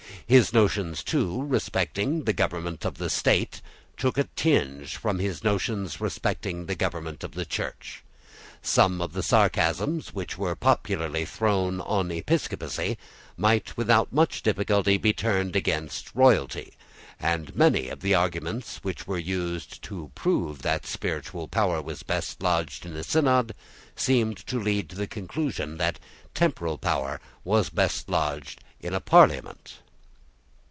[0.27, 3.61] His notions, too, respecting, the government of the state
[3.97, 8.01] took a tinge from his notions respecting the government of the Church.
[8.61, 12.97] Some of the sarcasms which were popularly thrown on episcopacy
[13.35, 16.75] might, without much difficulty, be turned against royalty;
[17.19, 22.41] and many of the arguments which were used to prove that spiritual power was best
[22.41, 23.53] lodged in a synod
[23.97, 25.99] seemed to lead to the conclusion that
[26.33, 29.79] temporal power was best lodged in a parliament.